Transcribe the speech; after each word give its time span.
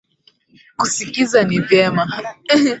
Kusikiza 0.79 1.39
ni 1.47 1.59
vyema. 1.67 2.03